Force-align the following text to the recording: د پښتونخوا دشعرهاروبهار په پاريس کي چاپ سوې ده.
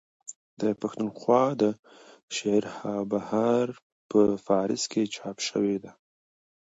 د 0.61 0.63
پښتونخوا 0.81 1.43
دشعرهاروبهار 1.61 3.65
په 4.09 4.19
پاريس 4.47 4.83
کي 4.91 5.03
چاپ 5.15 5.37
سوې 5.49 5.77
ده. 5.83 5.91